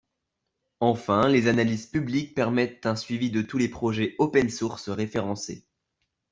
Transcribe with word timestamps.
Enfin, 0.79 1.27
les 1.29 1.47
analyses 1.47 1.85
publiques 1.85 2.33
permettent 2.33 2.87
un 2.87 2.95
suivi 2.95 3.29
de 3.29 3.43
tous 3.43 3.59
les 3.59 3.69
projets 3.69 4.15
OpenSource 4.17 4.89
référencés. 4.89 5.67